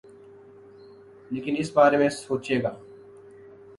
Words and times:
لیکن 1.31 1.53
اس 1.57 1.71
بارے 1.73 1.97
میں 1.97 2.09
سوچے 2.09 2.61
گا۔ 2.63 2.73